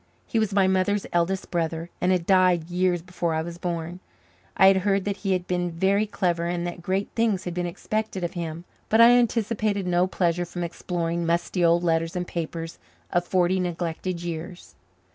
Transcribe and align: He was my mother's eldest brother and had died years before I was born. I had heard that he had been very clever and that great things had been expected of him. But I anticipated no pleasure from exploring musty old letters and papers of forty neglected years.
He 0.25 0.39
was 0.39 0.51
my 0.51 0.65
mother's 0.67 1.05
eldest 1.13 1.51
brother 1.51 1.91
and 2.01 2.11
had 2.11 2.25
died 2.25 2.71
years 2.71 3.03
before 3.03 3.35
I 3.35 3.43
was 3.43 3.59
born. 3.59 3.99
I 4.57 4.65
had 4.65 4.77
heard 4.77 5.05
that 5.05 5.17
he 5.17 5.33
had 5.33 5.45
been 5.45 5.69
very 5.69 6.07
clever 6.07 6.45
and 6.47 6.65
that 6.65 6.81
great 6.81 7.09
things 7.13 7.43
had 7.43 7.53
been 7.53 7.67
expected 7.67 8.23
of 8.23 8.33
him. 8.33 8.63
But 8.89 8.99
I 8.99 9.11
anticipated 9.11 9.85
no 9.85 10.07
pleasure 10.07 10.43
from 10.45 10.63
exploring 10.63 11.23
musty 11.23 11.63
old 11.63 11.83
letters 11.83 12.15
and 12.15 12.25
papers 12.27 12.79
of 13.11 13.25
forty 13.25 13.59
neglected 13.59 14.23
years. 14.23 14.73